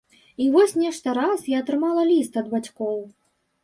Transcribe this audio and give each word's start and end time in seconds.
І 0.45 0.47
вось 0.55 0.73
нешта 0.85 1.15
раз 1.19 1.45
я 1.55 1.61
атрымала 1.67 2.09
ліст 2.11 2.33
ад 2.45 2.53
бацькоў. 2.59 3.01